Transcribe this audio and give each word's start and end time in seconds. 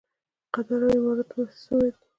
د 0.03 0.03
قطر 0.53 0.79
او 0.83 0.91
اماراتو 0.97 1.35
مرستې 1.39 1.61
څومره 1.65 1.87
دي؟ 1.93 2.01